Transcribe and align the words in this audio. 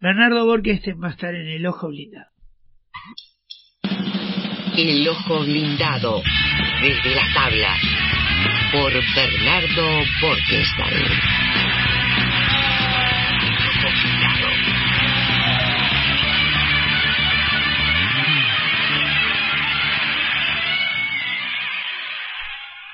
Bernardo 0.00 0.46
Borges 0.46 0.80
va 0.96 1.08
a 1.08 1.10
estar 1.10 1.34
en 1.34 1.46
el 1.46 1.66
ojo 1.66 1.88
blindado. 1.88 2.30
El 4.74 5.06
ojo 5.06 5.40
blindado 5.40 6.22
desde 6.80 7.14
la 7.14 7.34
tabla 7.34 7.76
por 8.72 8.92
Bernardo 9.14 10.02
Borges. 10.22 10.68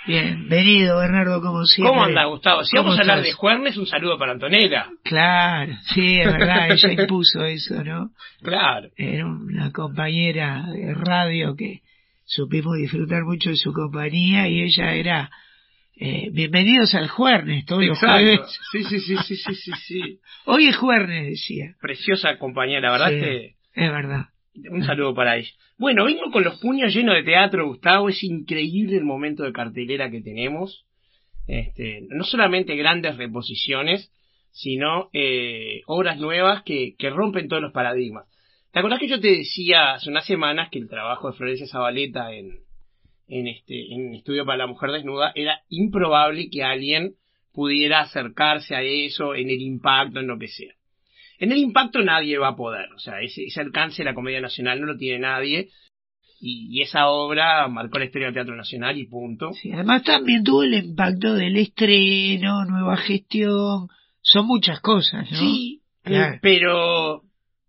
Bienvenido, 0.06 0.98
Bernardo, 0.98 1.40
como 1.40 1.64
siempre. 1.64 1.90
¿Cómo 1.90 2.04
anda, 2.04 2.24
Gustavo? 2.26 2.62
Si 2.62 2.76
vamos 2.76 2.96
a 2.96 3.00
hablar 3.00 3.22
de 3.22 3.32
Juernes, 3.32 3.76
un 3.76 3.86
saludo 3.86 4.16
para 4.16 4.32
Antonella. 4.32 4.86
Claro, 5.02 5.72
sí, 5.94 6.20
es 6.20 6.32
verdad, 6.32 6.70
ella 6.70 6.92
impuso 6.92 7.44
eso, 7.44 7.82
¿no? 7.82 8.10
Claro. 8.40 8.88
Era 8.96 9.26
una 9.26 9.72
compañera 9.72 10.64
de 10.72 10.94
radio 10.94 11.56
que 11.56 11.80
supimos 12.24 12.76
disfrutar 12.76 13.24
mucho 13.24 13.50
de 13.50 13.56
su 13.56 13.72
compañía 13.72 14.48
y 14.48 14.62
ella 14.62 14.94
era 14.94 15.30
eh, 15.96 16.28
bienvenidos 16.30 16.94
al 16.94 17.08
Juernes, 17.08 17.64
todos 17.64 17.84
los 17.84 17.98
jueves. 17.98 18.40
Sí, 18.70 18.84
sí, 18.84 19.00
sí, 19.00 19.16
sí, 19.16 19.36
sí, 19.36 19.54
sí, 19.54 19.72
sí. 19.86 20.20
Hoy 20.44 20.68
es 20.68 20.76
Juernes, 20.76 21.26
decía. 21.26 21.74
Preciosa 21.80 22.38
compañera, 22.38 22.92
¿verdad? 22.92 23.10
Sí, 23.10 23.56
Es 23.74 23.90
verdad. 23.90 24.26
Un 24.70 24.84
saludo 24.84 25.14
para 25.14 25.36
ella. 25.36 25.50
Bueno, 25.78 26.04
vengo 26.04 26.30
con 26.30 26.44
los 26.44 26.58
puños 26.60 26.94
llenos 26.94 27.14
de 27.14 27.22
teatro, 27.22 27.66
Gustavo. 27.66 28.08
Es 28.08 28.22
increíble 28.22 28.96
el 28.96 29.04
momento 29.04 29.42
de 29.44 29.52
cartelera 29.52 30.10
que 30.10 30.22
tenemos. 30.22 30.86
Este, 31.46 32.06
no 32.08 32.24
solamente 32.24 32.74
grandes 32.76 33.16
reposiciones, 33.16 34.10
sino 34.50 35.10
eh, 35.12 35.82
obras 35.86 36.18
nuevas 36.18 36.62
que, 36.62 36.96
rompen 37.10 37.48
todos 37.48 37.62
los 37.62 37.72
paradigmas. 37.72 38.26
¿Te 38.72 38.80
acordás 38.80 39.00
que 39.00 39.08
yo 39.08 39.20
te 39.20 39.28
decía 39.28 39.94
hace 39.94 40.10
unas 40.10 40.26
semanas 40.26 40.70
que 40.70 40.78
el 40.78 40.88
trabajo 40.88 41.30
de 41.30 41.36
Florencia 41.36 41.66
Zabaleta 41.66 42.32
en, 42.32 42.60
en, 43.28 43.46
este, 43.46 43.92
en 43.92 44.14
Estudio 44.14 44.44
para 44.44 44.58
la 44.58 44.66
Mujer 44.66 44.90
Desnuda 44.90 45.32
era 45.34 45.60
improbable 45.68 46.48
que 46.50 46.64
alguien 46.64 47.14
pudiera 47.52 48.00
acercarse 48.00 48.74
a 48.74 48.82
eso 48.82 49.34
en 49.34 49.48
el 49.50 49.62
impacto, 49.62 50.20
en 50.20 50.26
lo 50.26 50.38
que 50.38 50.48
sea? 50.48 50.74
En 51.38 51.52
el 51.52 51.58
impacto 51.58 52.02
nadie 52.02 52.38
va 52.38 52.48
a 52.48 52.56
poder, 52.56 52.92
o 52.94 52.98
sea, 52.98 53.20
ese, 53.20 53.48
alcance 53.60 53.98
de 53.98 54.04
la 54.04 54.14
Comedia 54.14 54.40
Nacional 54.40 54.80
no 54.80 54.86
lo 54.86 54.96
tiene 54.96 55.20
nadie. 55.20 55.68
Y, 56.38 56.82
esa 56.82 57.08
obra 57.08 57.66
marcó 57.68 57.98
la 57.98 58.04
historia 58.04 58.26
del 58.26 58.34
Teatro 58.34 58.56
Nacional 58.56 58.98
y 58.98 59.06
punto. 59.06 59.52
Sí, 59.54 59.72
además 59.72 60.02
también 60.04 60.44
tuvo 60.44 60.62
el 60.62 60.74
impacto 60.74 61.34
del 61.34 61.56
estreno, 61.56 62.64
nueva 62.66 62.96
gestión, 62.98 63.88
son 64.20 64.46
muchas 64.46 64.80
cosas, 64.80 65.30
¿no? 65.30 65.38
Sí, 65.38 65.80
pero 66.42 67.22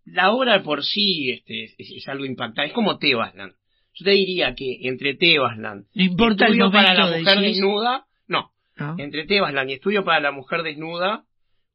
la 0.04 0.32
obra 0.32 0.62
por 0.62 0.84
sí 0.84 1.30
este, 1.30 1.74
es, 1.78 2.08
algo 2.08 2.24
impactante, 2.24 2.68
es 2.68 2.72
como 2.74 2.98
Tebasland. 2.98 3.54
Yo 3.94 4.04
te 4.04 4.10
diría 4.10 4.54
que 4.54 4.78
entre 4.82 5.14
Tebasland 5.14 5.86
no 5.94 6.04
importa 6.04 6.44
Estudio 6.44 6.66
el 6.66 6.72
para 6.72 6.94
la 6.94 7.06
Mujer 7.06 7.40
Desnuda, 7.40 8.06
no, 8.28 8.52
entre 8.98 9.26
Tebasland 9.26 9.70
y 9.70 9.72
Estudio 9.74 10.04
para 10.04 10.20
la 10.20 10.30
Mujer 10.30 10.62
Desnuda, 10.62 11.24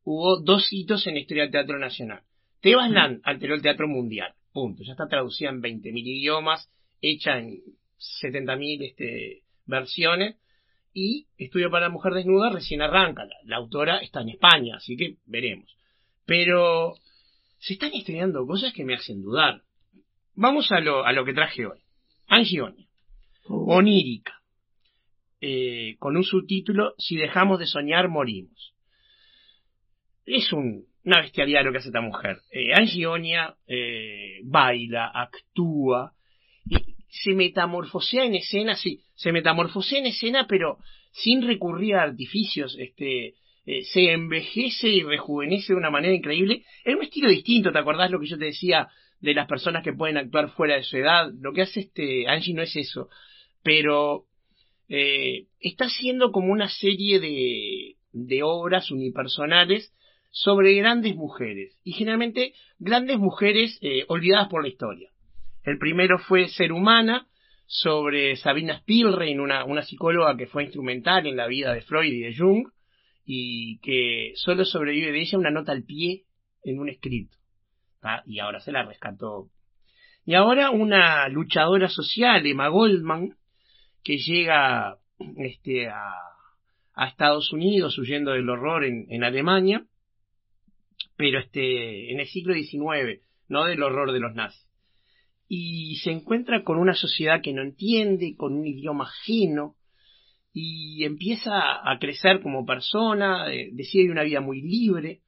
hubo 0.04 0.40
dos 0.40 0.72
hitos 0.72 1.08
en 1.08 1.16
la 1.16 1.22
historia 1.22 1.44
del 1.44 1.52
teatro 1.52 1.80
nacional. 1.80 2.22
Tebas 2.62 2.92
Land 2.92 3.22
alteró 3.24 3.56
el 3.56 3.62
teatro 3.62 3.88
mundial, 3.88 4.34
punto. 4.52 4.84
Ya 4.84 4.94
está 4.94 5.08
traducida 5.08 5.50
en 5.50 5.62
20.000 5.62 5.92
idiomas, 5.96 6.70
hecha 7.02 7.38
en 7.38 7.60
70.000 8.22 8.86
este, 8.88 9.44
versiones. 9.66 10.38
Y 10.96 11.28
Estudio 11.38 11.72
para 11.72 11.88
la 11.88 11.92
Mujer 11.92 12.14
Desnuda 12.14 12.52
recién 12.52 12.82
arranca. 12.82 13.28
La, 13.46 13.58
autora 13.58 13.98
está 13.98 14.22
en 14.22 14.30
España, 14.30 14.76
así 14.78 14.96
que 14.96 15.18
veremos. 15.26 15.76
Pero 16.26 16.94
se 17.58 17.74
están 17.74 17.94
estudiando 17.94 18.46
cosas 18.46 18.74
que 18.74 18.86
me 18.86 18.94
hacen 18.94 19.22
dudar. 19.22 19.64
Vamos 20.36 20.72
a 20.72 20.80
lo, 20.80 21.04
a 21.04 21.12
lo 21.12 21.26
que 21.26 21.34
traje 21.34 21.66
hoy. 21.66 21.80
Angionia. 22.28 22.88
Oh. 23.46 23.76
Onírica. 23.76 24.40
Eh, 25.42 25.96
con 26.00 26.16
un 26.16 26.24
subtítulo, 26.24 26.94
Si 26.98 27.18
dejamos 27.18 27.60
de 27.60 27.66
soñar, 27.66 28.08
morimos 28.08 28.73
es 30.26 30.52
un, 30.54 30.86
una 31.06 31.22
bestialidad 31.22 31.64
lo 31.64 31.72
que 31.72 31.80
hace 31.80 31.90
esta 31.90 32.02
mujer. 32.02 32.40
Eh, 32.52 32.74
Angionia 32.74 33.56
eh, 33.68 34.40
baila, 34.44 35.12
actúa, 35.14 36.14
y 36.66 36.78
se 37.10 37.34
metamorfosea 37.34 38.26
en 38.26 38.36
escena, 38.36 38.76
sí, 38.76 39.02
se 39.16 39.32
metamorfosea 39.32 40.00
en 40.00 40.08
escena, 40.08 40.48
pero 40.48 40.78
sin 41.12 41.46
recurrir 41.46 41.96
a 41.96 42.04
artificios, 42.04 42.76
este, 42.80 43.36
eh, 43.66 43.84
se 43.84 44.12
envejece 44.12 44.90
y 44.90 45.04
rejuvenece 45.04 45.74
de 45.74 45.78
una 45.78 45.92
manera 45.92 46.14
increíble. 46.14 46.64
Es 46.84 46.96
un 46.96 47.04
estilo 47.04 47.30
distinto, 47.30 47.72
¿te 47.72 47.80
acordás 47.80 48.12
lo 48.12 48.20
que 48.20 48.28
yo 48.28 48.38
te 48.38 48.46
decía 48.46 48.88
de 49.20 49.34
las 49.34 49.48
personas 49.48 49.84
que 49.84 49.94
pueden 49.94 50.18
actuar 50.18 50.50
fuera 50.50 50.76
de 50.76 50.84
su 50.84 50.98
edad? 50.98 51.32
Lo 51.40 51.54
que 51.54 51.62
hace 51.62 51.82
este 51.82 52.28
Angie 52.28 52.54
no 52.54 52.62
es 52.62 52.76
eso, 52.76 53.10
pero 53.62 54.26
eh, 54.90 55.48
está 55.60 55.86
haciendo 55.86 56.32
como 56.32 56.52
una 56.52 56.68
serie 56.68 57.20
de, 57.20 57.96
de 58.12 58.44
obras 58.44 58.92
unipersonales 58.92 59.94
sobre 60.36 60.74
grandes 60.74 61.16
mujeres, 61.16 61.78
y 61.84 61.92
generalmente 61.92 62.54
grandes 62.80 63.20
mujeres 63.20 63.78
eh, 63.82 64.04
olvidadas 64.08 64.50
por 64.50 64.64
la 64.64 64.70
historia. 64.70 65.12
El 65.62 65.78
primero 65.78 66.18
fue 66.18 66.48
Ser 66.48 66.74
Humana, 66.74 67.28
sobre 67.68 68.36
Sabina 68.36 68.80
Spielrein, 68.80 69.40
una, 69.40 69.64
una 69.64 69.84
psicóloga 69.84 70.36
que 70.36 70.48
fue 70.48 70.64
instrumental 70.64 71.28
en 71.28 71.38
la 71.38 71.46
vida 71.46 71.72
de 71.72 71.82
Freud 71.82 72.12
y 72.12 72.22
de 72.22 72.36
Jung, 72.36 72.68
y 73.26 73.78
que 73.80 74.34
solo 74.36 74.66
sobrevive 74.66 75.12
de 75.12 75.22
ella 75.22 75.38
una 75.38 75.52
nota 75.52 75.72
al 75.72 75.84
pie 75.84 76.24
en 76.64 76.80
un 76.80 76.90
escrito. 76.90 77.38
Y 78.26 78.40
ahora 78.40 78.60
se 78.60 78.72
la 78.72 78.84
rescató. 78.84 79.50
Y 80.26 80.34
ahora 80.34 80.72
una 80.72 81.28
luchadora 81.30 81.90
social, 81.90 82.46
Emma 82.46 82.70
Goldman, 82.70 83.38
que 84.04 84.18
llega 84.18 84.98
este, 85.38 85.90
a, 85.90 86.12
Estados 87.08 87.54
Unidos 87.54 87.98
huyendo 88.00 88.32
del 88.32 88.50
horror 88.50 88.84
en 88.84 89.24
Alemania, 89.24 89.86
pero 91.16 91.40
este, 91.40 92.12
en 92.12 92.20
el 92.20 92.28
siglo 92.28 92.54
XIX, 92.54 93.22
no 93.48 93.66
del 93.66 93.84
horror 93.84 94.12
de 94.12 94.20
los 94.20 94.34
nazis. 94.34 94.68
Y 95.48 95.98
se 95.98 96.12
encuentra 96.12 96.64
con 96.64 96.78
una 96.78 96.94
sociedad 96.94 97.42
que 97.42 97.54
no 97.54 97.62
entiende, 97.62 98.36
con 98.36 98.54
un 98.54 98.66
idioma 98.66 99.06
ajeno, 99.06 99.76
y 100.54 101.04
empieza 101.04 101.52
a 101.52 101.98
crecer 102.00 102.42
como 102.42 102.66
persona, 102.66 103.48
decide 103.48 104.12
una 104.12 104.24
vida 104.24 104.40
muy 104.40 104.62
libre, 104.62 105.22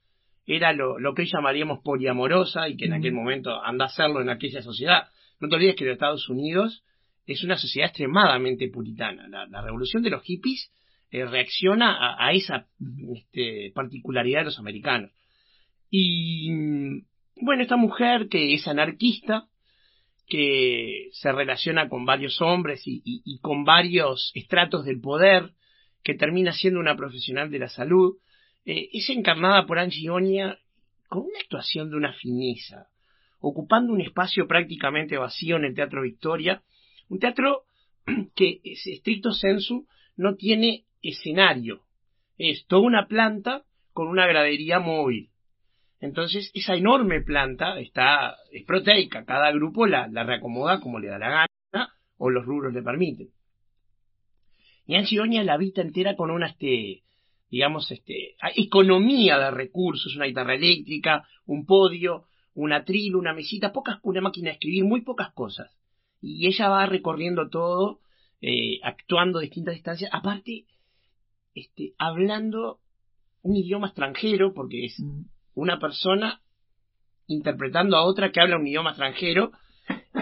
era 0.45 0.73
lo, 0.73 0.97
que 1.15 1.23
hoy 1.23 1.29
llamaríamos 1.31 1.79
poliamorosa 1.83 2.69
y 2.69 2.77
que 2.77 2.85
en 2.85 2.93
aquel 2.93 3.13
momento 3.13 3.63
anda 3.63 3.85
a 3.85 3.87
hacerlo 3.87 4.21
en 4.21 4.29
aquella 4.29 4.61
sociedad. 4.61 5.07
No 5.39 5.49
te 5.49 5.55
olvides 5.55 5.75
que 5.75 5.85
los 5.85 5.93
Estados 5.93 6.29
Unidos 6.29 6.83
es 7.25 7.43
una 7.43 7.57
sociedad 7.57 7.89
extremadamente 7.89 8.69
puritana. 8.69 9.27
La, 9.27 9.61
revolución 9.61 10.03
de 10.03 10.11
los 10.11 10.21
hippies 10.23 10.71
eh, 11.09 11.25
reacciona 11.25 12.15
a, 12.23 12.31
esa 12.33 12.67
este, 13.15 13.71
particularidad 13.73 14.41
de 14.41 14.45
los 14.45 14.59
americanos. 14.59 15.11
Y 15.97 16.49
bueno, 17.37 17.63
esta 17.63 17.77
mujer 17.77 18.27
que 18.27 18.53
es 18.53 18.67
anarquista, 18.67 19.47
que 20.27 21.07
se 21.13 21.31
relaciona 21.31 21.87
con 21.87 22.05
varios 22.05 22.41
hombres 22.41 22.81
y, 22.85 23.39
con 23.39 23.63
varios 23.63 24.29
estratos 24.35 24.83
del 24.83 24.99
poder, 24.99 25.53
que 26.03 26.13
termina 26.13 26.51
siendo 26.51 26.81
una 26.81 26.97
profesional 26.97 27.49
de 27.49 27.59
la 27.59 27.69
salud, 27.69 28.17
eh, 28.65 28.89
es 28.91 29.09
encarnada 29.09 29.65
por 29.65 29.79
Angie 29.79 30.09
Onia 30.09 30.59
con 31.07 31.21
una 31.21 31.39
actuación 31.39 31.89
de 31.89 31.95
una 31.95 32.11
fineza, 32.11 32.89
ocupando 33.39 33.93
un 33.93 34.01
espacio 34.01 34.47
prácticamente 34.47 35.17
vacío 35.17 35.55
en 35.55 35.63
el 35.63 35.75
Teatro 35.75 36.01
Victoria, 36.01 36.61
un 37.07 37.19
teatro 37.19 37.61
que, 38.35 38.59
es 38.65 38.85
estricto 38.85 39.31
sensu, 39.31 39.87
no 40.17 40.35
tiene 40.35 40.83
escenario, 41.01 41.83
es 42.37 42.65
toda 42.67 42.81
una 42.81 43.07
planta 43.07 43.63
con 43.93 44.09
una 44.09 44.27
gradería 44.27 44.79
móvil. 44.79 45.29
Entonces, 45.99 46.51
esa 46.53 46.75
enorme 46.75 47.21
planta 47.21 47.79
está, 47.79 48.35
es 48.51 48.63
proteica, 48.65 49.25
cada 49.25 49.51
grupo 49.51 49.87
la, 49.87 50.07
la 50.07 50.23
reacomoda 50.23 50.79
como 50.79 50.99
le 50.99 51.07
da 51.07 51.17
la 51.17 51.29
gana 51.29 51.93
o 52.17 52.29
los 52.29 52.45
rubros 52.45 52.73
le 52.73 52.83
permiten. 52.83 53.29
Y 54.85 54.95
Ansionia 54.95 55.43
la 55.43 55.53
habita 55.53 55.81
entera 55.81 56.15
con 56.15 56.29
una, 56.31 56.47
este, 56.47 57.03
digamos, 57.49 57.89
este, 57.91 58.35
economía 58.55 59.39
de 59.39 59.51
recursos, 59.51 60.15
una 60.15 60.25
guitarra 60.25 60.55
eléctrica, 60.55 61.25
un 61.45 61.65
podio, 61.65 62.25
una 62.53 62.83
trilo, 62.83 63.17
una 63.17 63.33
mesita, 63.33 63.73
pocas, 63.73 63.99
una 64.03 64.21
máquina 64.21 64.49
de 64.49 64.53
escribir, 64.53 64.83
muy 64.83 65.01
pocas 65.01 65.33
cosas. 65.33 65.75
Y 66.21 66.47
ella 66.47 66.69
va 66.69 66.85
recorriendo 66.85 67.49
todo, 67.49 68.01
eh, 68.41 68.79
actuando 68.83 69.39
distintas 69.39 69.73
distancias, 69.73 70.11
aparte, 70.13 70.65
este, 71.55 71.93
hablando 71.97 72.79
un 73.41 73.55
idioma 73.55 73.87
extranjero, 73.87 74.53
porque 74.53 74.85
es 74.85 74.99
mm 74.99 75.34
una 75.55 75.79
persona 75.79 76.41
interpretando 77.27 77.97
a 77.97 78.03
otra 78.03 78.31
que 78.31 78.39
habla 78.39 78.57
un 78.57 78.67
idioma 78.67 78.91
extranjero 78.91 79.51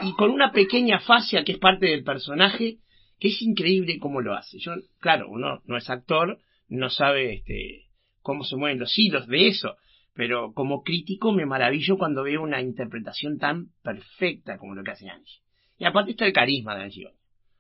y 0.01 0.13
con 0.13 0.31
una 0.31 0.51
pequeña 0.51 1.00
fascia 1.00 1.44
que 1.44 1.53
es 1.53 1.57
parte 1.59 1.88
del 1.88 2.03
personaje 2.03 2.77
que 3.19 3.30
es 3.30 3.41
increíble 3.41 4.00
cómo 4.00 4.21
lo 4.21 4.33
hace. 4.33 4.59
Yo, 4.59 4.74
claro, 5.00 5.30
uno 5.30 5.62
no 5.65 5.77
es 5.77 5.89
actor, 5.89 6.39
no 6.68 6.89
sabe 6.89 7.35
este, 7.35 7.85
cómo 8.21 8.44
se 8.44 8.56
mueven 8.56 8.80
los 8.80 8.97
hilos 8.97 9.27
de 9.27 9.47
eso, 9.47 9.75
pero 10.13 10.53
como 10.53 10.83
crítico 10.83 11.31
me 11.31 11.45
maravillo 11.45 11.97
cuando 11.97 12.24
veo 12.24 12.41
una 12.41 12.62
interpretación 12.62 13.38
tan 13.38 13.68
perfecta 13.81 14.57
como 14.57 14.75
lo 14.75 14.83
que 14.83 14.91
hace 14.91 15.09
Angie. 15.09 15.41
Y 15.77 15.86
aparte 15.86 16.12
está 16.12 16.25
el 16.25 16.33
carisma 16.33 16.75
de 16.75 16.83
Angie 16.83 17.12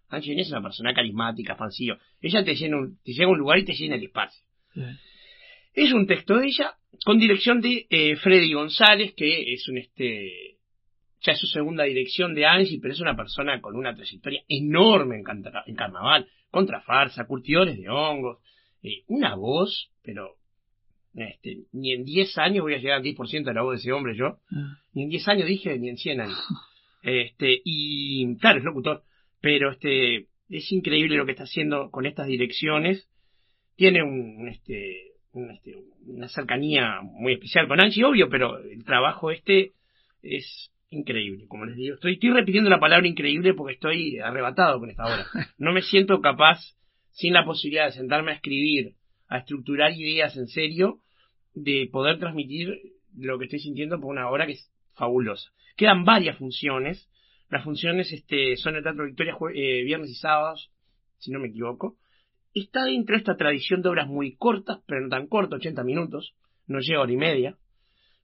Angie 0.09 0.39
es 0.39 0.51
una 0.51 0.61
persona 0.61 0.93
carismática, 0.93 1.55
fancillo. 1.55 1.97
Ella 2.21 2.43
te, 2.43 2.55
llena 2.55 2.77
un, 2.77 2.99
te 3.03 3.13
llega 3.13 3.25
a 3.25 3.31
un 3.31 3.39
lugar 3.39 3.57
y 3.57 3.65
te 3.65 3.73
llena 3.73 3.95
el 3.95 4.03
espacio. 4.03 4.43
Es 5.73 5.91
un 5.91 6.05
texto 6.05 6.37
de 6.37 6.47
ella 6.47 6.75
con 7.03 7.19
dirección 7.19 7.61
de 7.61 7.87
eh, 7.89 8.15
Freddy 8.17 8.53
González, 8.53 9.13
que 9.15 9.53
es 9.53 9.67
un 9.67 9.77
este 9.77 10.57
ya 11.23 11.31
es 11.31 11.39
su 11.39 11.47
segunda 11.47 11.85
dirección 11.85 12.35
de 12.35 12.45
Angie, 12.45 12.79
pero 12.81 12.93
es 12.93 12.99
una 12.99 13.15
persona 13.15 13.61
con 13.61 13.75
una 13.77 13.95
trayectoria 13.95 14.43
enorme 14.49 15.15
en, 15.15 15.23
en 15.67 15.75
carnaval, 15.75 16.27
contra 16.51 16.81
farsa, 16.81 17.25
curtidores 17.25 17.77
de 17.77 17.89
hongos, 17.89 18.39
eh, 18.83 19.03
una 19.07 19.35
voz, 19.35 19.89
pero 20.03 20.35
este, 21.15 21.59
ni 21.71 21.93
en 21.93 22.03
10 22.03 22.37
años 22.39 22.63
voy 22.63 22.73
a 22.73 22.79
llegar 22.79 22.97
al 22.97 23.03
10% 23.03 23.43
de 23.45 23.53
la 23.53 23.61
voz 23.61 23.75
de 23.75 23.79
ese 23.79 23.93
hombre 23.93 24.17
yo, 24.17 24.39
ah. 24.51 24.79
ni 24.93 25.03
en 25.03 25.09
10 25.09 25.27
años 25.29 25.47
dije, 25.47 25.77
ni 25.79 25.89
en 25.89 25.97
100 25.97 26.21
años. 26.21 26.43
Este, 27.05 27.61
y 27.65 28.37
claro, 28.37 28.59
es 28.59 28.63
locutor, 28.63 29.03
pero 29.41 29.71
este, 29.71 30.27
es 30.47 30.71
increíble 30.71 31.17
lo 31.17 31.25
que 31.25 31.31
está 31.31 31.43
haciendo 31.43 31.91
con 31.91 32.05
estas 32.05 32.27
direcciones. 32.27 33.09
Tiene 33.75 34.03
un, 34.03 34.47
este, 34.47 35.12
este, 35.51 35.75
una 36.05 36.27
cercanía 36.27 37.01
muy 37.01 37.33
especial 37.33 37.67
con 37.67 37.81
Angie, 37.81 38.05
obvio, 38.05 38.29
pero 38.29 38.59
el 38.59 38.83
trabajo 38.83 39.31
este 39.31 39.71
es 40.21 40.71
increíble, 40.89 41.47
como 41.47 41.65
les 41.65 41.75
digo. 41.75 41.95
Estoy, 41.95 42.13
estoy 42.13 42.31
repitiendo 42.31 42.69
la 42.69 42.79
palabra 42.79 43.07
increíble 43.07 43.53
porque 43.53 43.73
estoy 43.73 44.19
arrebatado 44.19 44.79
con 44.79 44.89
esta 44.89 45.05
obra. 45.05 45.25
No 45.57 45.73
me 45.73 45.81
siento 45.81 46.21
capaz, 46.21 46.59
sin 47.11 47.33
la 47.33 47.45
posibilidad 47.45 47.85
de 47.85 47.93
sentarme 47.93 48.31
a 48.31 48.35
escribir, 48.35 48.93
a 49.27 49.39
estructurar 49.39 49.91
ideas 49.93 50.37
en 50.37 50.47
serio, 50.47 50.99
de 51.53 51.89
poder 51.91 52.19
transmitir 52.19 52.73
lo 53.15 53.37
que 53.37 53.45
estoy 53.45 53.59
sintiendo 53.59 53.99
por 53.99 54.11
una 54.11 54.29
obra 54.29 54.45
que 54.45 54.53
es 54.53 54.71
fabulosa. 54.93 55.51
Quedan 55.75 56.05
varias 56.05 56.37
funciones. 56.37 57.09
Las 57.49 57.63
funciones 57.63 58.11
este, 58.11 58.55
son 58.57 58.75
el 58.75 58.83
Teatro 58.83 59.05
Victoria 59.05 59.35
eh, 59.53 59.83
viernes 59.83 60.09
y 60.09 60.15
sábados, 60.15 60.71
si 61.17 61.31
no 61.31 61.39
me 61.39 61.47
equivoco. 61.47 61.97
Está 62.53 62.85
dentro 62.85 63.15
de 63.15 63.19
esta 63.19 63.35
tradición 63.35 63.81
de 63.81 63.89
obras 63.89 64.07
muy 64.07 64.35
cortas, 64.35 64.79
pero 64.85 65.01
no 65.01 65.09
tan 65.09 65.27
cortas, 65.27 65.57
80 65.57 65.83
minutos, 65.83 66.35
no 66.67 66.79
llega 66.79 67.01
hora 67.01 67.11
y 67.11 67.17
media. 67.17 67.57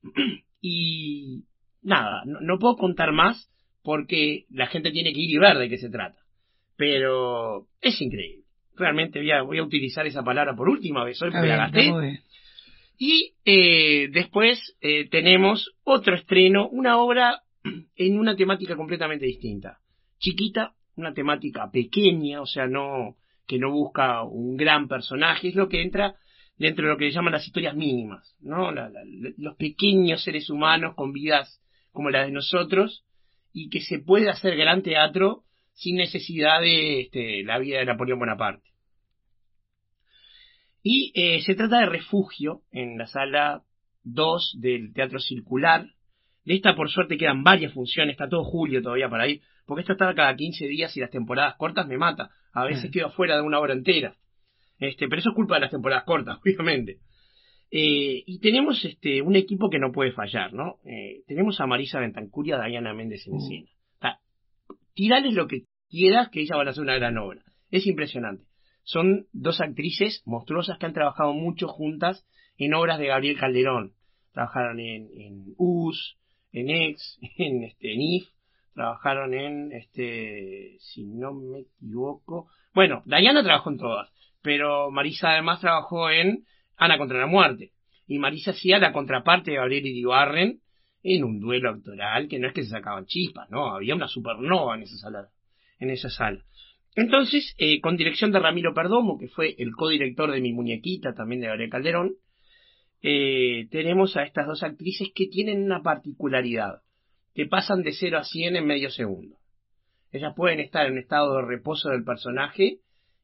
y 0.62 1.44
nada, 1.82 2.24
no, 2.26 2.60
puedo 2.60 2.76
contar 2.76 3.12
más 3.12 3.50
porque 3.84 4.46
la 4.50 4.68
gente 4.68 4.92
tiene 4.92 5.14
que 5.14 5.22
ir 5.22 5.32
y 5.32 5.38
ver 5.38 5.58
de 5.58 5.70
qué 5.70 5.78
se 5.78 5.90
trata. 5.90 6.20
Pero 6.76 7.68
es 7.82 8.00
increíble. 8.02 8.46
Realmente 8.76 9.20
voy 9.20 9.32
a, 9.32 9.42
voy 9.42 9.58
a 9.58 9.64
utilizar 9.64 10.06
esa 10.06 10.24
palabra 10.24 10.56
por 10.56 10.70
última 10.70 11.04
vez 11.04 11.22
hoy 11.22 11.32
porque 11.32 11.48
la 11.48 11.58
gasté. 11.58 12.22
Y 12.98 13.34
eh, 13.46 14.10
después 14.12 14.76
eh, 14.82 15.08
tenemos 15.10 15.74
otro 15.84 16.16
estreno, 16.16 16.68
una 16.70 16.98
obra 16.98 17.42
en 17.96 18.20
una 18.20 18.36
temática 18.36 18.76
completamente 18.76 19.26
distinta. 19.26 19.80
Chiquita, 20.20 20.74
una 20.96 21.14
temática 21.14 21.70
pequeña, 21.72 22.42
o 22.42 22.46
sea, 22.46 22.68
no 22.68 23.16
que 23.50 23.58
no 23.58 23.72
busca 23.72 24.22
un 24.24 24.56
gran 24.56 24.88
personaje, 24.88 25.48
es 25.48 25.56
lo 25.56 25.68
que 25.68 25.82
entra 25.82 26.16
dentro 26.56 26.86
de 26.86 26.94
lo 26.94 26.98
que 27.00 27.10
llaman 27.10 27.34
las 27.34 27.48
historias 27.48 27.76
mínimas, 27.76 28.38
¿no? 28.40 28.72
los 28.72 29.56
pequeños 29.56 30.24
seres 30.24 30.52
humanos 30.52 30.94
con 30.96 31.12
vidas 31.14 31.60
como 31.92 32.12
la 32.12 32.26
de 32.26 32.32
nosotros 32.32 33.04
y 33.52 33.70
que 33.70 33.82
se 33.82 34.00
puede 34.00 34.30
hacer 34.30 34.56
gran 34.56 34.84
teatro 34.84 35.46
sin 35.74 35.96
necesidad 35.96 36.62
de 36.62 37.02
este, 37.02 37.44
la 37.44 37.58
vida 37.58 37.80
de 37.80 37.86
Napoleón 37.86 38.20
Bonaparte. 38.20 38.70
Y 40.84 41.12
eh, 41.16 41.42
se 41.42 41.56
trata 41.56 41.80
de 41.80 41.88
Refugio 41.88 42.62
en 42.72 43.00
la 43.00 43.08
sala 43.08 43.64
2 44.04 44.58
del 44.60 44.94
Teatro 44.94 45.20
Circular. 45.20 45.88
De 46.46 46.54
esta, 46.54 46.76
por 46.76 46.90
suerte, 46.90 47.18
quedan 47.18 47.44
varias 47.44 47.74
funciones. 47.74 48.14
Está 48.14 48.30
todo 48.30 48.44
julio 48.44 48.82
todavía 48.82 49.10
para 49.10 49.28
ir. 49.28 49.42
Porque 49.70 49.82
esto 49.82 49.94
está 49.94 50.12
cada 50.16 50.36
15 50.36 50.66
días 50.66 50.98
y 50.98 51.00
las 51.00 51.12
temporadas 51.12 51.54
cortas 51.58 51.88
me 51.88 52.00
mata. 52.00 52.32
A 52.54 52.66
veces 52.66 52.90
quedo 52.90 53.06
afuera 53.06 53.36
de 53.36 53.44
una 53.44 53.60
hora 53.60 53.74
entera. 53.74 54.16
Este, 54.80 55.08
pero 55.08 55.20
eso 55.20 55.30
es 55.30 55.36
culpa 55.36 55.54
de 55.54 55.62
las 55.62 55.70
temporadas 55.70 56.06
cortas, 56.06 56.40
obviamente. 56.44 56.98
Eh, 57.70 58.24
y 58.26 58.40
tenemos 58.40 58.84
este 58.84 59.22
un 59.22 59.36
equipo 59.36 59.70
que 59.70 59.78
no 59.78 59.92
puede 59.92 60.12
fallar, 60.12 60.54
¿no? 60.54 60.78
Eh, 60.86 61.22
tenemos 61.28 61.62
a 61.62 61.68
Marisa 61.68 62.00
Bentancur 62.00 62.48
y 62.48 62.52
a 62.52 62.66
Diana 62.66 62.96
Méndez 62.96 63.28
en 63.28 63.34
uh. 63.34 63.38
escena. 63.38 64.20
tirales 64.96 65.36
lo 65.36 65.48
que 65.48 65.66
quieras 65.88 66.30
que 66.30 66.42
ellas 66.42 66.58
van 66.58 66.68
a 66.68 66.72
hacer 66.72 66.82
una 66.82 66.96
gran 66.96 67.20
obra. 67.20 67.44
Es 67.70 67.86
impresionante. 67.86 68.46
Son 68.82 69.28
dos 69.34 69.62
actrices 69.62 70.24
monstruosas 70.26 70.80
que 70.80 70.88
han 70.88 70.94
trabajado 70.94 71.34
mucho 71.34 71.68
juntas 71.68 72.26
en 72.58 72.74
obras 72.74 72.98
de 72.98 73.06
Gabriel 73.06 73.38
Calderón. 73.38 73.94
Trabajaron 74.34 74.80
en, 74.80 75.10
en 75.14 75.54
US, 75.58 76.18
en 76.54 76.72
Ex, 76.72 77.20
en, 77.38 77.66
este, 77.66 77.94
en 77.94 78.02
IF, 78.02 78.30
trabajaron 78.74 79.34
en, 79.34 79.72
este, 79.72 80.78
si 80.80 81.06
no 81.06 81.34
me 81.34 81.60
equivoco. 81.60 82.48
Bueno, 82.74 83.04
Diana 83.06 83.44
trabajó 83.44 83.72
en 83.72 83.78
todas, 83.78 84.10
pero 84.42 84.92
Marisa 84.92 85.32
además 85.32 85.60
trabajó 85.60 86.10
en 86.10 86.46
Ana 86.78 86.98
contra 86.98 87.20
la 87.20 87.28
muerte. 87.28 87.72
Y 88.08 88.20
Marisa 88.20 88.52
hacía 88.52 88.80
la 88.80 88.94
contraparte 88.94 89.52
de 89.52 89.58
Gabriel 89.58 89.86
Iribarren 89.86 90.62
en 91.04 91.24
un 91.24 91.40
duelo 91.40 91.70
actoral 91.70 92.28
que 92.28 92.40
no 92.40 92.48
es 92.48 92.54
que 92.54 92.64
se 92.64 92.70
sacaban 92.70 93.06
chispas, 93.06 93.50
no, 93.50 93.76
había 93.76 93.96
una 93.96 94.08
supernova 94.08 94.76
en 94.76 94.84
esa 94.84 94.98
sala. 94.98 95.30
En 95.80 95.90
esa 95.90 96.10
sala. 96.10 96.44
Entonces, 96.96 97.56
eh, 97.58 97.80
con 97.80 97.96
dirección 97.96 98.32
de 98.32 98.40
Ramiro 98.40 98.74
Perdomo, 98.74 99.18
que 99.18 99.28
fue 99.30 99.56
el 99.58 99.72
codirector 99.72 100.32
de 100.32 100.42
Mi 100.42 100.52
Muñequita, 100.52 101.14
también 101.14 101.42
de 101.42 101.48
Gabriel 101.48 101.70
Calderón, 101.70 102.16
eh, 103.02 103.68
tenemos 103.72 104.18
a 104.18 104.24
estas 104.24 104.48
dos 104.48 104.64
actrices 104.64 105.10
que 105.16 105.28
tienen 105.28 105.64
una 105.64 105.82
particularidad, 105.82 106.82
que 107.40 107.46
pasan 107.46 107.84
de 107.84 107.94
0 107.94 108.18
a 108.18 108.26
100 108.26 108.58
en 108.58 108.66
medio 108.66 108.92
segundo. 108.92 109.38
Ellas 110.12 110.34
pueden 110.36 110.60
estar 110.60 110.86
en 110.88 110.98
estado 110.98 111.38
de 111.38 111.44
reposo 111.44 111.88
del 111.88 112.04
personaje 112.04 112.80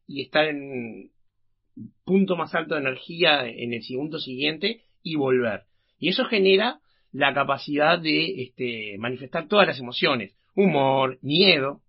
y 0.08 0.22
estar 0.22 0.46
en 0.46 1.10
punto 2.06 2.38
más 2.38 2.56
alto 2.56 2.76
de 2.76 2.80
energía 2.80 3.46
en 3.46 3.74
el 3.74 3.84
segundo 3.84 4.18
siguiente 4.20 4.84
y 5.04 5.18
volver. 5.18 5.64
Y 6.00 6.08
eso 6.08 6.24
genera 6.24 6.80
la 7.12 7.34
capacidad 7.34 8.00
de 8.00 8.44
este, 8.44 8.98
manifestar 9.00 9.50
todas 9.50 9.68
las 9.68 9.82
emociones, 9.82 10.34
humor, 10.56 11.20
miedo, 11.22 11.82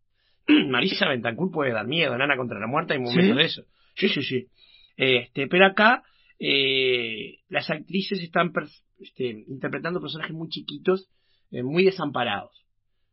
Marisa 0.49 1.07
Bentancur 1.07 1.53
puede 1.53 1.71
dar 1.71 1.87
miedo, 1.87 2.19
Nana 2.19 2.37
contra 2.37 2.59
la 2.59 2.67
muerte, 2.67 2.95
hay 2.95 2.99
momentos 2.99 3.37
de 3.37 3.45
eso. 3.45 3.63
Sí, 3.95 4.09
sí, 4.09 4.25
sí. 4.25 4.49
Este, 4.97 5.47
pero 5.47 5.67
acá 5.67 6.03
eh, 6.41 7.39
las 7.49 7.71
actrices 7.71 8.21
están 8.21 8.53
este, 8.99 9.45
interpretando 9.47 10.01
personajes 10.01 10.35
muy 10.35 10.49
chiquitos, 10.49 11.09
eh, 11.51 11.63
muy 11.63 11.85
desamparados. 11.85 12.65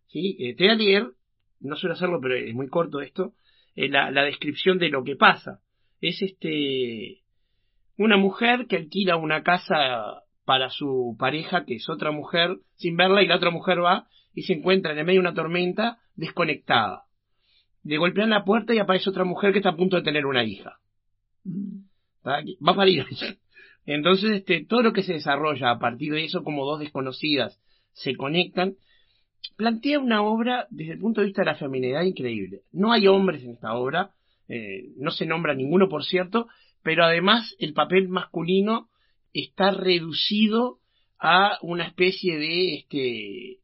¿sí? 0.07 0.38
Eh, 0.39 0.55
te 0.55 0.65
voy 0.65 0.74
a 0.74 0.75
leer, 0.75 1.07
no 1.60 1.75
suelo 1.75 1.96
hacerlo, 1.96 2.19
pero 2.22 2.36
es 2.36 2.53
muy 2.53 2.67
corto 2.67 3.01
esto, 3.01 3.34
la, 3.75 4.12
la, 4.12 4.24
descripción 4.24 4.77
de 4.77 4.89
lo 4.89 5.03
que 5.03 5.15
pasa. 5.15 5.60
Es 6.00 6.22
este 6.22 7.22
una 7.98 8.17
mujer 8.17 8.67
que 8.67 8.75
alquila 8.77 9.15
una 9.15 9.43
casa 9.43 10.24
para 10.46 10.69
su 10.69 11.15
pareja, 11.17 11.65
que 11.65 11.75
es 11.75 11.89
otra 11.89 12.12
mujer, 12.12 12.57
sin 12.75 12.98
verla, 12.98 13.24
y 13.24 13.27
la 13.27 13.38
otra 13.38 13.50
mujer 13.50 13.84
va 13.84 14.07
y 14.34 14.43
se 14.43 14.53
encuentra 14.53 14.91
en 14.91 15.05
medio 15.05 15.22
de 15.22 15.27
una 15.27 15.34
tormenta 15.34 16.00
desconectada 16.15 17.05
de 17.84 17.98
golpear 17.98 18.29
la 18.29 18.46
puerta 18.46 18.74
y 18.74 18.79
aparece 18.79 19.10
otra 19.10 19.25
mujer 19.25 19.51
que 19.51 19.60
está 19.60 19.69
a 19.69 19.75
punto 19.75 19.98
de 19.98 20.03
tener 20.03 20.25
una 20.25 20.43
hija. 20.43 20.79
Mm. 21.43 21.84
Va 22.25 22.72
a 22.72 22.75
parir. 22.75 23.05
Entonces, 23.86 24.31
este, 24.31 24.65
todo 24.65 24.81
lo 24.81 24.93
que 24.93 25.03
se 25.03 25.13
desarrolla 25.13 25.72
a 25.72 25.79
partir 25.79 26.13
de 26.13 26.24
eso, 26.24 26.43
como 26.43 26.65
dos 26.65 26.79
desconocidas 26.79 27.60
se 27.93 28.15
conectan, 28.15 28.75
plantea 29.55 30.00
una 30.00 30.23
obra 30.23 30.67
desde 30.69 30.93
el 30.93 31.00
punto 31.00 31.21
de 31.21 31.27
vista 31.27 31.41
de 31.41 31.47
la 31.47 31.55
feminidad 31.55 32.03
increíble. 32.03 32.62
No 32.71 32.91
hay 32.91 33.07
hombres 33.07 33.43
en 33.43 33.51
esta 33.51 33.73
obra, 33.73 34.12
eh, 34.47 34.89
no 34.97 35.12
se 35.12 35.25
nombra 35.25 35.53
ninguno, 35.53 35.89
por 35.89 36.03
cierto, 36.03 36.47
pero 36.83 37.05
además 37.05 37.55
el 37.59 37.73
papel 37.73 38.09
masculino 38.09 38.89
está 39.33 39.71
reducido 39.71 40.79
a 41.19 41.57
una 41.62 41.85
especie 41.88 42.38
de, 42.38 42.75
este, 42.75 43.59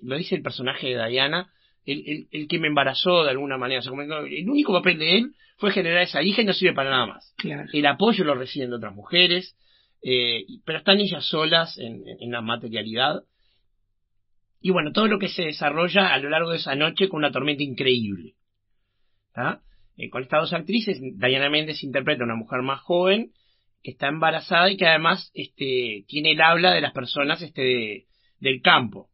lo 0.00 0.16
dice 0.16 0.34
el 0.34 0.42
personaje 0.42 0.88
de 0.88 1.08
Diana, 1.08 1.50
el, 1.84 2.28
el, 2.30 2.48
que 2.48 2.58
me 2.58 2.68
embarazó 2.68 3.24
de 3.24 3.30
alguna 3.30 3.58
manera. 3.58 3.82
el 3.82 4.48
único 4.48 4.72
papel 4.72 4.98
de 4.98 5.18
él 5.18 5.34
fue 5.58 5.70
generar 5.70 6.02
esa 6.02 6.22
hija 6.22 6.42
y 6.42 6.44
no 6.46 6.54
sirve 6.54 6.74
para 6.74 6.90
nada 6.90 7.06
más. 7.06 7.34
El 7.72 7.86
apoyo 7.86 8.24
lo 8.24 8.34
reciben 8.34 8.70
de 8.70 8.76
otras 8.76 8.94
mujeres, 8.94 9.54
eh, 10.04 10.44
pero 10.64 10.78
están 10.78 11.00
ellas 11.00 11.26
solas 11.26 11.78
en, 11.78 12.04
la 12.30 12.40
materialidad. 12.40 13.22
Y 14.60 14.70
bueno, 14.70 14.92
todo 14.92 15.08
lo 15.08 15.18
que 15.18 15.28
se 15.28 15.44
desarrolla 15.44 16.12
a 16.12 16.18
lo 16.18 16.30
largo 16.30 16.50
de 16.50 16.58
esa 16.58 16.74
noche 16.74 17.08
con 17.08 17.18
una 17.18 17.32
tormenta 17.32 17.62
increíble. 17.62 18.34
Eh, 19.96 20.10
con 20.10 20.22
estas 20.22 20.42
dos 20.42 20.52
actrices, 20.52 21.00
Diana 21.00 21.50
Méndez 21.50 21.82
interpreta 21.82 22.24
una 22.24 22.36
mujer 22.36 22.62
más 22.62 22.80
joven 22.80 23.32
que 23.82 23.90
está 23.90 24.08
embarazada 24.08 24.70
y 24.70 24.76
que 24.76 24.86
además 24.86 25.30
este, 25.34 26.04
tiene 26.06 26.32
el 26.32 26.40
habla 26.40 26.72
de 26.72 26.80
las 26.80 26.92
personas 26.92 27.42
este, 27.42 28.06
del 28.38 28.62
campo 28.62 29.10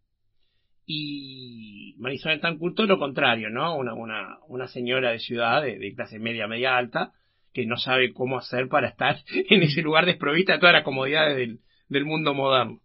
y 0.92 1.94
Marisol 1.98 2.40
tan 2.40 2.58
todo 2.58 2.86
lo 2.86 2.98
contrario, 2.98 3.48
¿no? 3.48 3.76
Una, 3.76 3.94
una, 3.94 4.38
una 4.48 4.66
señora 4.66 5.12
de 5.12 5.20
ciudad, 5.20 5.62
de, 5.62 5.94
clase 5.94 6.18
media, 6.18 6.48
media 6.48 6.76
alta, 6.76 7.12
que 7.52 7.66
no 7.66 7.76
sabe 7.76 8.12
cómo 8.12 8.38
hacer 8.38 8.68
para 8.68 8.88
estar 8.88 9.18
en 9.50 9.62
ese 9.62 9.82
lugar 9.82 10.06
desprovista 10.06 10.54
de 10.54 10.58
todas 10.58 10.74
las 10.74 10.84
comodidades 10.84 11.36
del, 11.36 11.60
del 11.88 12.04
mundo 12.04 12.34
moderno. 12.34 12.80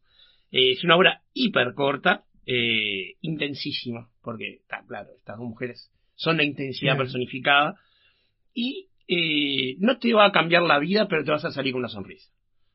Eh, 0.52 0.72
es 0.72 0.84
una 0.84 0.96
obra 0.96 1.22
hiper 1.34 1.74
corta, 1.74 2.24
eh, 2.46 3.16
intensísima, 3.22 4.10
porque 4.22 4.56
está 4.62 4.84
claro, 4.88 5.10
estas 5.18 5.38
dos 5.38 5.48
mujeres 5.48 5.92
son 6.16 6.38
la 6.38 6.44
intensidad 6.44 6.98
personificada, 6.98 7.76
y 8.54 8.90
eh, 9.08 9.76
no 9.80 9.98
te 9.98 10.14
va 10.14 10.26
a 10.26 10.32
cambiar 10.32 10.64
la 10.64 10.80
vida, 10.80 11.08
pero 11.08 11.24
te 11.24 11.32
vas 11.32 11.46
a 11.46 11.52
salir 11.52 11.74
con 11.74 11.80
una 11.80 11.90
sonrisa. 11.90 12.32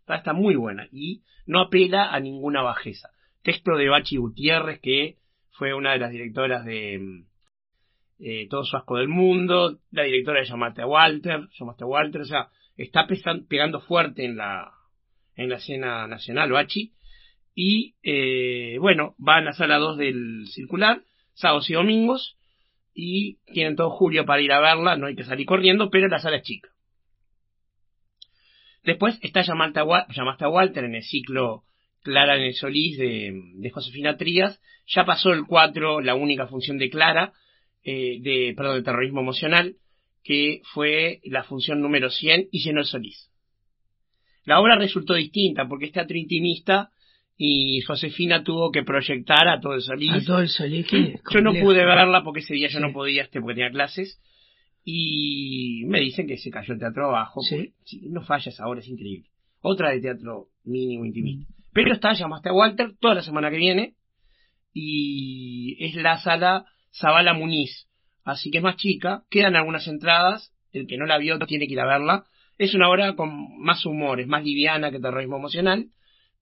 Está, 0.06 0.32
muy 0.32 0.56
buena 0.56 0.88
y 0.90 1.22
no 1.46 1.60
apela 1.60 2.12
a 2.12 2.18
ninguna 2.18 2.62
bajeza. 2.62 3.10
Texto 3.42 3.76
de 3.76 3.88
Bachi 3.88 4.16
Gutiérrez, 4.16 4.80
que 4.80 5.18
fue 5.50 5.72
una 5.72 5.92
de 5.92 5.98
las 5.98 6.10
directoras 6.10 6.64
de 6.64 7.24
eh, 8.20 8.46
Todo 8.48 8.64
su 8.64 8.76
asco 8.76 8.96
del 8.96 9.08
mundo, 9.08 9.78
la 9.90 10.04
directora 10.04 10.40
de 10.40 10.46
Llamate 10.46 10.82
a 10.82 10.86
Walter, 10.86 11.48
Llamate 11.58 11.84
a 11.84 11.86
Walter, 11.86 12.20
o 12.20 12.24
sea, 12.24 12.48
está 12.76 13.06
pegando 13.48 13.80
fuerte 13.80 14.24
en 14.24 14.36
la, 14.36 14.72
en 15.36 15.48
la 15.48 15.56
escena 15.56 16.06
nacional, 16.06 16.52
Bachi, 16.52 16.92
y 17.54 17.94
eh, 18.02 18.78
bueno, 18.78 19.14
van 19.18 19.48
a 19.48 19.52
sala 19.52 19.78
2 19.78 19.96
del 19.96 20.46
circular, 20.48 21.02
sábados 21.34 21.68
y 21.70 21.74
domingos, 21.74 22.36
y 22.94 23.38
tienen 23.52 23.76
todo 23.76 23.90
julio 23.90 24.24
para 24.24 24.42
ir 24.42 24.52
a 24.52 24.60
verla, 24.60 24.96
no 24.96 25.06
hay 25.06 25.16
que 25.16 25.24
salir 25.24 25.46
corriendo, 25.46 25.90
pero 25.90 26.08
la 26.08 26.18
sala 26.18 26.36
es 26.36 26.42
chica. 26.42 26.70
Después 28.82 29.18
está 29.22 29.42
Llamaste 29.42 29.80
a, 29.80 30.48
Walter 30.48 30.84
en 30.84 30.94
el 30.94 31.02
ciclo 31.02 31.64
Clara 32.02 32.36
en 32.36 32.44
el 32.44 32.54
Solís 32.54 32.96
de, 32.96 33.70
Josefina 33.72 34.16
Trías. 34.16 34.60
Ya 34.86 35.04
pasó 35.04 35.32
el 35.32 35.44
4, 35.46 36.00
la 36.00 36.14
única 36.14 36.46
función 36.46 36.78
de 36.78 36.88
Clara, 36.88 37.32
eh, 37.82 38.18
de, 38.20 38.54
perdón, 38.56 38.76
de 38.76 38.82
terrorismo 38.82 39.20
emocional, 39.20 39.76
que 40.22 40.62
fue 40.74 41.20
la 41.24 41.44
función 41.44 41.80
número 41.80 42.10
100 42.10 42.48
y 42.50 42.62
llenó 42.62 42.80
el 42.80 42.86
Solís. 42.86 43.30
La 44.44 44.60
obra 44.60 44.76
resultó 44.76 45.14
distinta 45.14 45.68
porque 45.68 45.86
es 45.86 45.92
teatro 45.92 46.16
intimista 46.16 46.90
y 47.36 47.80
Josefina 47.82 48.44
tuvo 48.44 48.70
que 48.70 48.82
proyectar 48.82 49.48
a 49.48 49.60
todo 49.60 49.74
el 49.74 49.80
Solís. 49.80 50.12
A 50.12 50.24
todo 50.24 50.40
el 50.40 50.48
Solís. 50.48 50.86
yo 50.90 51.40
no 51.40 51.52
pude 51.54 51.84
verla 51.84 52.22
porque 52.22 52.40
ese 52.40 52.54
día 52.54 52.68
yo 52.68 52.80
no 52.80 52.92
podía, 52.92 53.22
este, 53.22 53.40
porque 53.40 53.54
tenía 53.54 53.70
clases. 53.70 54.20
Y 54.84 55.84
me 55.86 56.00
dicen 56.00 56.26
que 56.26 56.36
se 56.36 56.50
cayó 56.50 56.74
el 56.74 56.80
teatro 56.80 57.08
abajo. 57.08 57.42
Sí. 57.42 57.72
no 58.08 58.22
fallas 58.22 58.60
ahora, 58.60 58.80
es 58.80 58.88
increíble. 58.88 59.28
Otra 59.62 59.90
de 59.90 60.00
teatro 60.00 60.48
mínimo 60.64 61.04
intimista. 61.04 61.50
Mm. 61.50 61.54
Pero 61.72 61.92
está, 61.94 62.12
llamaste 62.12 62.48
a 62.48 62.52
Walter 62.52 62.94
toda 62.98 63.14
la 63.14 63.22
semana 63.22 63.50
que 63.50 63.56
viene. 63.56 63.94
Y 64.72 65.76
es 65.84 65.94
la 65.96 66.18
sala 66.18 66.66
Zabala 66.92 67.34
Muniz. 67.34 67.88
Así 68.24 68.50
que 68.50 68.58
es 68.58 68.64
más 68.64 68.76
chica. 68.76 69.24
Quedan 69.30 69.56
algunas 69.56 69.86
entradas. 69.86 70.54
El 70.72 70.86
que 70.86 70.96
no 70.96 71.06
la 71.06 71.18
vio 71.18 71.38
tiene 71.40 71.66
que 71.66 71.72
ir 71.72 71.80
a 71.80 71.86
verla. 71.86 72.24
Es 72.58 72.74
una 72.74 72.88
obra 72.88 73.14
con 73.16 73.58
más 73.58 73.84
humor, 73.86 74.20
es 74.20 74.26
más 74.26 74.44
liviana 74.44 74.90
que 74.90 75.00
terrorismo 75.00 75.36
emocional. 75.36 75.86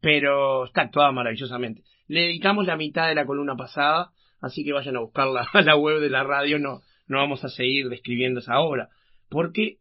Pero 0.00 0.66
está 0.66 0.82
actuada 0.82 1.12
maravillosamente. 1.12 1.82
Le 2.06 2.22
dedicamos 2.22 2.66
la 2.66 2.76
mitad 2.76 3.08
de 3.08 3.14
la 3.14 3.26
columna 3.26 3.56
pasada. 3.56 4.10
Así 4.40 4.64
que 4.64 4.72
vayan 4.72 4.96
a 4.96 5.00
buscarla 5.00 5.48
a 5.52 5.62
la 5.62 5.76
web 5.76 6.00
de 6.00 6.10
la 6.10 6.24
radio. 6.24 6.58
No, 6.58 6.80
no 7.08 7.18
vamos 7.18 7.42
a 7.44 7.48
seguir 7.48 7.88
describiendo 7.88 8.40
esa 8.40 8.60
obra, 8.60 8.90
porque, 9.28 9.78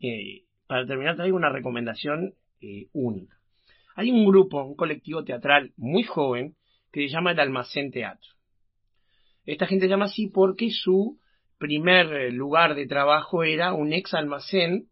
eh, 0.00 0.44
para 0.66 0.86
terminar, 0.86 1.16
traigo 1.16 1.36
una 1.36 1.50
recomendación 1.50 2.34
eh, 2.60 2.88
única. 2.92 3.36
Hay 3.96 4.10
un 4.10 4.24
grupo, 4.26 4.62
un 4.62 4.76
colectivo 4.76 5.24
teatral 5.24 5.72
muy 5.76 6.04
joven, 6.04 6.54
que 6.92 7.00
se 7.00 7.08
llama 7.08 7.32
el 7.32 7.40
Almacén 7.40 7.90
Teatro. 7.90 8.30
Esta 9.48 9.66
gente 9.66 9.86
se 9.86 9.90
llama 9.90 10.04
así 10.04 10.26
porque 10.26 10.70
su 10.70 11.18
primer 11.56 12.12
eh, 12.12 12.30
lugar 12.30 12.74
de 12.74 12.86
trabajo 12.86 13.44
era 13.44 13.72
un 13.72 13.94
ex 13.94 14.12
almacén 14.12 14.88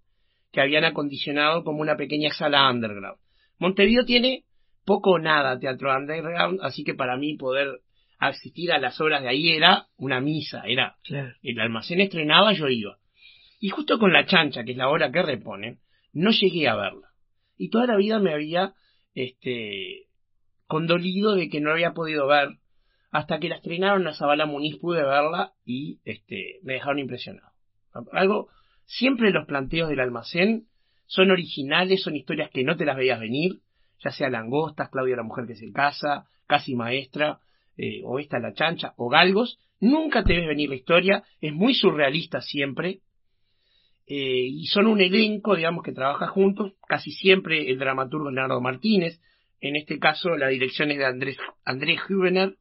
que 0.50 0.62
habían 0.62 0.84
acondicionado 0.84 1.62
como 1.62 1.82
una 1.82 1.96
pequeña 1.96 2.30
sala 2.32 2.70
underground. 2.70 3.18
Montevideo 3.58 4.06
tiene 4.06 4.44
poco 4.86 5.10
o 5.10 5.18
nada 5.18 5.58
teatro 5.58 5.94
underground, 5.94 6.60
así 6.62 6.84
que 6.84 6.94
para 6.94 7.18
mí 7.18 7.36
poder 7.36 7.80
asistir 8.18 8.72
a 8.72 8.78
las 8.78 8.98
obras 8.98 9.20
de 9.20 9.28
ahí 9.28 9.50
era 9.50 9.88
una 9.98 10.22
misa, 10.22 10.62
era 10.66 10.96
el 11.42 11.60
almacén 11.60 12.00
estrenaba, 12.00 12.54
yo 12.54 12.66
iba. 12.68 12.96
Y 13.60 13.68
justo 13.68 13.98
con 13.98 14.14
La 14.14 14.24
Chancha, 14.24 14.64
que 14.64 14.72
es 14.72 14.78
la 14.78 14.88
obra 14.88 15.12
que 15.12 15.20
reponen, 15.20 15.80
no 16.14 16.30
llegué 16.30 16.66
a 16.66 16.76
verla. 16.76 17.08
Y 17.58 17.68
toda 17.68 17.86
la 17.86 17.96
vida 17.96 18.18
me 18.20 18.32
había 18.32 18.72
este 19.12 20.06
condolido 20.66 21.34
de 21.34 21.50
que 21.50 21.60
no 21.60 21.72
había 21.72 21.92
podido 21.92 22.26
ver 22.26 22.56
hasta 23.16 23.38
que 23.38 23.48
la 23.48 23.56
estrenaron 23.56 24.00
en 24.00 24.04
la 24.04 24.14
Zabala 24.14 24.44
Muniz 24.44 24.76
pude 24.78 25.02
verla 25.02 25.54
y 25.64 26.00
este 26.04 26.60
me 26.62 26.74
dejaron 26.74 26.98
impresionado. 26.98 27.50
Algo 28.12 28.48
siempre 28.84 29.30
los 29.30 29.46
planteos 29.46 29.88
del 29.88 30.00
almacén 30.00 30.66
son 31.06 31.30
originales, 31.30 32.02
son 32.02 32.14
historias 32.14 32.50
que 32.50 32.62
no 32.62 32.76
te 32.76 32.84
las 32.84 32.94
veías 32.94 33.18
venir, 33.18 33.60
ya 34.04 34.10
sea 34.10 34.28
Langostas, 34.28 34.90
Claudia 34.90 35.16
la 35.16 35.22
mujer 35.22 35.46
que 35.46 35.56
se 35.56 35.72
casa, 35.72 36.26
Casi 36.46 36.74
maestra, 36.74 37.40
eh, 37.76 38.02
o 38.04 38.20
esta 38.20 38.38
la 38.38 38.52
chancha, 38.52 38.92
o 38.98 39.08
galgos, 39.08 39.58
nunca 39.80 40.22
te 40.22 40.36
ves 40.36 40.46
venir 40.46 40.68
la 40.68 40.76
historia, 40.76 41.24
es 41.40 41.52
muy 41.52 41.74
surrealista 41.74 42.40
siempre, 42.40 43.00
eh, 44.06 44.46
y 44.46 44.66
son 44.66 44.86
un 44.86 45.00
elenco, 45.00 45.56
digamos, 45.56 45.82
que 45.82 45.92
trabaja 45.92 46.28
juntos, 46.28 46.74
casi 46.86 47.10
siempre 47.10 47.68
el 47.68 47.78
dramaturgo 47.78 48.30
Leonardo 48.30 48.60
Martínez, 48.60 49.20
en 49.60 49.74
este 49.74 49.98
caso 49.98 50.36
la 50.36 50.48
dirección 50.48 50.92
es 50.92 50.98
de 50.98 51.06
Andrés, 51.06 51.36
Andrés 51.64 51.98
Hubener, 52.08 52.56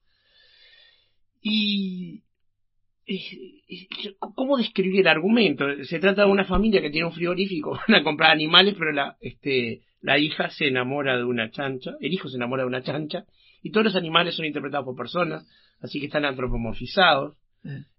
y 1.47 2.23
¿Cómo 4.35 4.57
describir 4.57 5.01
el 5.01 5.07
argumento? 5.07 5.65
Se 5.83 5.99
trata 5.99 6.25
de 6.25 6.31
una 6.31 6.45
familia 6.45 6.81
que 6.81 6.89
tiene 6.89 7.07
un 7.07 7.13
frigorífico, 7.13 7.79
van 7.87 8.01
a 8.01 8.03
comprar 8.03 8.31
animales, 8.31 8.75
pero 8.77 8.91
la, 8.91 9.15
este, 9.21 9.81
la 10.01 10.17
hija 10.17 10.49
se 10.49 10.67
enamora 10.67 11.17
de 11.17 11.23
una 11.23 11.51
chancha, 11.51 11.91
el 12.01 12.13
hijo 12.13 12.29
se 12.29 12.37
enamora 12.37 12.63
de 12.63 12.67
una 12.67 12.81
chancha, 12.81 13.25
y 13.61 13.71
todos 13.71 13.85
los 13.85 13.95
animales 13.95 14.35
son 14.35 14.45
interpretados 14.45 14.85
por 14.85 14.95
personas, 14.95 15.47
así 15.81 15.99
que 15.99 16.07
están 16.07 16.25
antropomorfizados, 16.25 17.37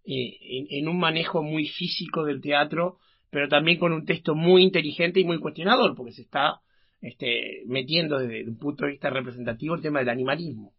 eh, 0.05 0.69
en, 0.71 0.89
un 0.89 0.99
manejo 0.99 1.43
muy 1.43 1.67
físico 1.69 2.25
del 2.25 2.41
teatro, 2.41 2.99
pero 3.31 3.49
también 3.49 3.79
con 3.79 3.93
un 3.93 4.05
texto 4.05 4.35
muy 4.35 4.63
inteligente 4.63 5.21
y 5.21 5.25
muy 5.25 5.39
cuestionador, 5.39 5.95
porque 5.97 6.13
se 6.13 6.23
está 6.23 6.61
este, 7.01 7.63
metiendo 7.67 8.19
desde 8.19 8.49
un 8.49 8.59
punto 8.59 8.85
de 8.85 8.93
vista 8.93 9.11
representativo 9.11 9.75
el 9.75 9.83
tema 9.83 10.01
del 10.01 10.09
animalismo. 10.09 10.73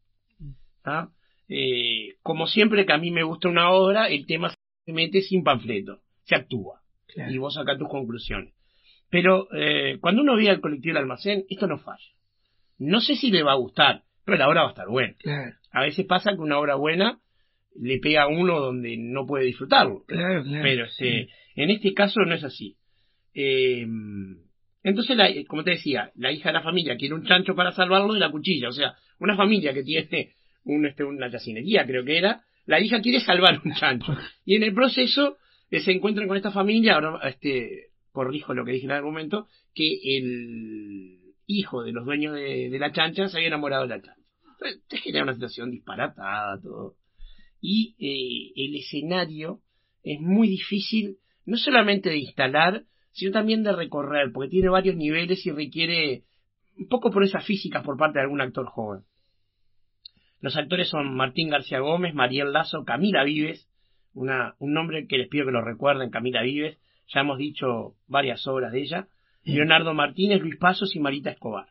Eh, 1.49 2.15
como 2.21 2.47
siempre 2.47 2.85
que 2.85 2.93
a 2.93 2.97
mí 2.97 3.11
me 3.11 3.23
gusta 3.23 3.47
una 3.47 3.71
obra, 3.71 4.07
el 4.07 4.25
tema 4.25 4.53
se 4.85 4.93
mete 4.93 5.21
sin 5.21 5.43
panfleto, 5.43 6.01
se 6.23 6.35
actúa, 6.35 6.81
y 7.29 7.37
vos 7.37 7.53
sacás 7.53 7.77
tus 7.77 7.87
conclusiones. 7.87 8.53
Pero 9.09 9.47
eh, 9.53 9.97
cuando 10.01 10.21
uno 10.21 10.35
ve 10.35 10.49
al 10.49 10.59
colectivo 10.59 10.93
del 10.93 11.03
almacén, 11.03 11.45
esto 11.49 11.67
no 11.67 11.77
falla. 11.77 12.11
No 12.77 12.99
sé 12.99 13.15
si 13.15 13.31
le 13.31 13.43
va 13.43 13.53
a 13.53 13.57
gustar, 13.57 14.03
pero 14.25 14.37
la 14.37 14.49
obra 14.49 14.61
va 14.63 14.67
a 14.67 14.71
estar 14.71 14.87
buena. 14.87 15.15
A 15.71 15.81
veces 15.81 16.05
pasa 16.05 16.31
que 16.31 16.41
una 16.41 16.59
obra 16.59 16.75
buena 16.75 17.19
le 17.79 17.99
pega 17.99 18.23
a 18.23 18.27
uno 18.27 18.59
donde 18.59 18.97
no 18.97 19.25
puede 19.25 19.45
disfrutarlo. 19.45 20.03
Pero 20.07 20.85
este, 20.85 21.29
en 21.55 21.69
este 21.69 21.93
caso 21.93 22.21
no 22.21 22.35
es 22.35 22.43
así. 22.43 22.75
Eh, 23.33 23.85
entonces, 24.83 25.17
como 25.47 25.63
te 25.63 25.71
decía, 25.71 26.11
la 26.15 26.31
hija 26.31 26.49
de 26.49 26.53
la 26.53 26.61
familia 26.61 26.97
quiere 26.97 27.15
un 27.15 27.25
chancho 27.25 27.55
para 27.55 27.71
salvarlo 27.71 28.13
de 28.13 28.19
la 28.19 28.31
cuchilla. 28.31 28.69
O 28.69 28.71
sea, 28.71 28.95
una 29.19 29.35
familia 29.35 29.73
que 29.73 29.83
tiene 29.83 30.33
un, 30.67 30.85
este, 30.85 31.03
una 31.03 31.29
yacinería, 31.29 31.85
creo 31.85 32.03
que 32.03 32.17
era, 32.17 32.43
la 32.65 32.79
hija 32.79 33.01
quiere 33.01 33.19
salvar 33.19 33.61
un 33.63 33.73
chancho. 33.73 34.15
Y 34.45 34.55
en 34.55 34.63
el 34.63 34.73
proceso 34.73 35.37
eh, 35.71 35.79
se 35.79 35.91
encuentran 35.91 36.27
con 36.27 36.37
esta 36.37 36.51
familia, 36.51 36.95
ahora 36.95 37.27
este, 37.27 37.87
corrijo 38.11 38.53
lo 38.53 38.65
que 38.65 38.73
dije 38.73 38.85
en 38.85 38.91
algún 38.91 39.13
momento, 39.13 39.47
que 39.73 39.99
el 40.03 41.19
hijo 41.45 41.83
de 41.83 41.93
los 41.93 42.05
dueños 42.05 42.35
de, 42.35 42.75
la 42.77 42.91
chancha 42.91 43.27
se 43.27 43.37
había 43.37 43.47
enamorado 43.47 43.83
de 43.83 43.89
la 43.89 44.01
chancha. 44.01 44.21
Te 44.89 44.97
genera 44.97 45.23
una 45.23 45.33
situación 45.33 45.71
disparatada, 45.71 46.59
todo. 46.61 46.95
Y 47.61 47.95
eh, 47.99 48.53
el 48.55 48.75
escenario 48.75 49.61
es 50.03 50.19
muy 50.19 50.47
difícil, 50.47 51.17
no 51.45 51.57
solamente 51.57 52.09
de 52.09 52.17
instalar, 52.17 52.83
sino 53.11 53.31
también 53.31 53.63
de 53.63 53.71
recorrer, 53.71 54.31
porque 54.33 54.49
tiene 54.49 54.69
varios 54.69 54.95
niveles 54.95 55.45
y 55.45 55.51
requiere 55.51 56.23
un 56.77 56.87
poco 56.87 57.11
por 57.11 57.23
esas 57.23 57.45
físicas 57.45 57.83
por 57.83 57.97
parte 57.97 58.19
de 58.19 58.23
algún 58.23 58.41
actor 58.41 58.65
joven. 58.67 59.03
Los 60.39 60.55
actores 60.55 60.89
son 60.89 61.15
Martín 61.15 61.49
García 61.49 61.79
Gómez, 61.79 62.13
Mariel 62.13 62.53
Lazo, 62.53 62.83
Camila 62.85 63.23
Vives, 63.23 63.67
una, 64.13 64.55
un 64.59 64.73
nombre 64.73 65.07
que 65.07 65.17
les 65.17 65.27
pido 65.27 65.45
que 65.45 65.51
lo 65.51 65.61
recuerden, 65.61 66.09
Camila 66.09 66.41
Vives, 66.41 66.77
ya 67.07 67.21
hemos 67.21 67.37
dicho 67.37 67.95
varias 68.07 68.45
obras 68.47 68.71
de 68.71 68.81
ella, 68.81 69.07
Leonardo 69.43 69.93
Martínez, 69.93 70.41
Luis 70.41 70.57
Pasos 70.57 70.95
y 70.95 70.99
Marita 70.99 71.31
Escobar. 71.31 71.67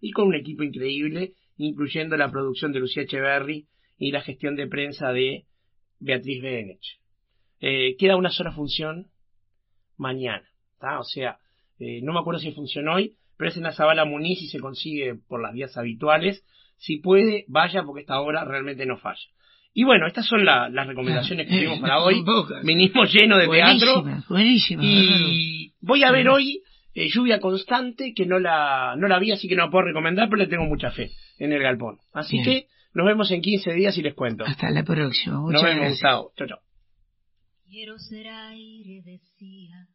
Y 0.00 0.10
con 0.12 0.28
un 0.28 0.34
equipo 0.34 0.62
increíble, 0.62 1.34
incluyendo 1.56 2.16
la 2.16 2.30
producción 2.30 2.72
de 2.72 2.80
Lucía 2.80 3.02
Echeverry 3.02 3.66
y 3.98 4.10
la 4.10 4.22
gestión 4.22 4.56
de 4.56 4.66
prensa 4.66 5.12
de 5.12 5.44
Beatriz 6.00 6.42
Benech. 6.42 7.00
Eh, 7.60 7.96
queda 7.96 8.16
una 8.16 8.30
sola 8.30 8.52
función 8.52 9.08
mañana, 9.96 10.48
o 10.98 11.04
sea, 11.04 11.38
eh, 11.78 12.00
no 12.02 12.12
me 12.12 12.20
acuerdo 12.20 12.40
si 12.40 12.52
funcionó 12.52 12.94
hoy, 12.94 13.16
pero 13.36 13.50
es 13.50 13.56
en 13.56 13.64
la 13.64 13.72
Zabala 13.72 14.04
Muniz 14.04 14.42
y 14.42 14.48
se 14.48 14.60
consigue 14.60 15.14
por 15.14 15.42
las 15.42 15.52
vías 15.52 15.76
habituales. 15.76 16.44
Si 16.84 16.98
puede, 16.98 17.46
vaya 17.48 17.82
porque 17.82 18.02
esta 18.02 18.20
obra 18.20 18.44
realmente 18.44 18.84
no 18.84 18.98
falla. 18.98 19.26
Y 19.72 19.84
bueno, 19.84 20.06
estas 20.06 20.26
son 20.26 20.44
las 20.44 20.86
recomendaciones 20.86 21.46
que 21.48 21.56
tuvimos 21.56 21.80
para 21.80 22.02
hoy. 22.02 22.22
Vinimos 22.62 23.10
lleno 23.10 23.38
de 23.38 23.48
teatro. 23.48 24.04
Buenísima, 24.28 24.84
y 24.84 25.72
Voy 25.80 26.04
a 26.04 26.12
ver 26.12 26.28
hoy 26.28 26.60
eh, 26.92 27.08
Lluvia 27.08 27.40
Constante, 27.40 28.12
que 28.12 28.26
no 28.26 28.38
la, 28.38 28.96
no 28.98 29.08
la 29.08 29.18
vi, 29.18 29.32
así 29.32 29.48
que 29.48 29.56
no 29.56 29.64
la 29.64 29.70
puedo 29.70 29.86
recomendar, 29.86 30.28
pero 30.28 30.42
le 30.42 30.46
tengo 30.46 30.66
mucha 30.66 30.90
fe 30.90 31.10
en 31.38 31.52
el 31.54 31.62
galpón. 31.62 31.96
Así 32.12 32.42
que 32.42 32.66
nos 32.92 33.06
vemos 33.06 33.30
en 33.30 33.40
15 33.40 33.72
días 33.72 33.96
y 33.96 34.02
les 34.02 34.14
cuento. 34.14 34.44
Hasta 34.44 34.70
la 34.70 34.84
próxima. 34.84 35.40
Muchas 35.40 35.62
nos 35.62 35.74
vemos, 35.74 35.98
Chao, 36.00 36.32
chao. 36.36 36.58
Quiero 37.64 37.98
ser 37.98 38.28
aire, 38.28 39.00
decía, 39.04 39.88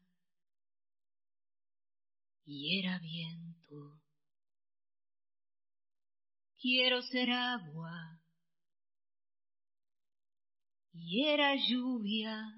y 2.46 2.80
era 2.80 2.98
viento. 2.98 3.99
Quiero 6.62 7.02
ser 7.04 7.32
agua, 7.32 8.20
y 10.94 11.26
era 11.26 11.56
lluvia. 11.56 12.54